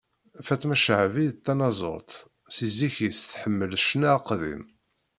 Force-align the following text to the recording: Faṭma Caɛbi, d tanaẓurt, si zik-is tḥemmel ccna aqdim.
Faṭma 0.47 0.75
Caɛbi, 0.83 1.25
d 1.33 1.37
tanaẓurt, 1.45 2.11
si 2.53 2.67
zik-is 2.77 3.19
tḥemmel 3.31 3.71
ccna 3.83 4.09
aqdim. 4.17 4.63